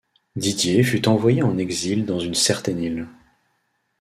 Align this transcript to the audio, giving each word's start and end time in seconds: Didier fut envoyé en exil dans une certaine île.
Didier 0.35 0.81
fut 0.81 1.07
envoyé 1.07 1.43
en 1.43 1.59
exil 1.59 2.07
dans 2.07 2.19
une 2.19 2.33
certaine 2.33 2.81
île. 2.81 3.07